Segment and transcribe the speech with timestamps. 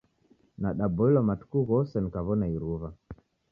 [0.61, 2.89] Nadaboilwa matuku ghose nikaw'ona iruw'a.